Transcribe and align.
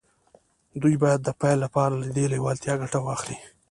دوی 0.81 0.95
باید 1.03 1.19
د 1.23 1.29
پیل 1.39 1.57
لپاره 1.65 1.93
له 2.01 2.07
دې 2.15 2.25
لېوالتیا 2.33 2.73
ګټه 2.81 2.99
واخلي 3.01 3.37